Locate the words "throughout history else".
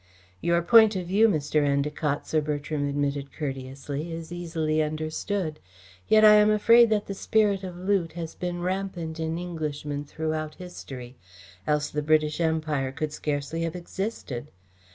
10.05-11.91